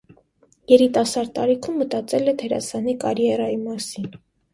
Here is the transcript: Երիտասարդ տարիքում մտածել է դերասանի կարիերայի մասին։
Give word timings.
Երիտասարդ 0.69 1.29
տարիքում 1.35 1.77
մտածել 1.81 2.31
է 2.31 2.33
դերասանի 2.39 2.95
կարիերայի 3.05 3.61
մասին։ 3.67 4.09